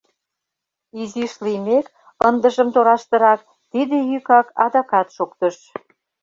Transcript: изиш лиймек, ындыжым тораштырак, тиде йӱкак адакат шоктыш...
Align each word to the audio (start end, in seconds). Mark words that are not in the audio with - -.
изиш 1.01 1.33
лиймек, 1.43 1.85
ындыжым 2.27 2.67
тораштырак, 2.73 3.39
тиде 3.71 3.97
йӱкак 4.09 4.47
адакат 4.65 5.07
шоктыш... 5.15 5.55